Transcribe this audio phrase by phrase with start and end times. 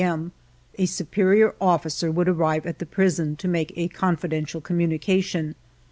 [0.03, 0.31] m.,
[0.79, 5.53] a superior officer would arrive at the prison to make a confidential communication.